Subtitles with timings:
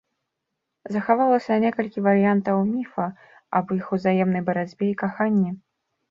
[0.93, 3.05] Захавалася некалькі варыянтаў міфа
[3.59, 5.51] аб іх узаемнай барацьбе і каханні.